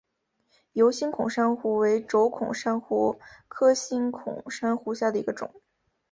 [0.73, 5.61] 疣星孔珊瑚为轴孔珊瑚科星孔珊瑚下的一个种。